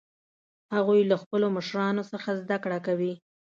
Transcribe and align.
هغوی 0.75 1.01
له 1.09 1.15
خپلو 1.21 1.45
مشرانو 1.57 2.03
څخه 2.11 2.29
زده 2.41 2.57
کړه 2.63 2.77
کوي 2.87 3.13